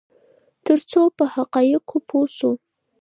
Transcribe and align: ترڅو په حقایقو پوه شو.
ترڅو 0.65 1.01
په 1.17 1.25
حقایقو 1.33 1.97
پوه 2.09 2.27
شو. 2.37 2.51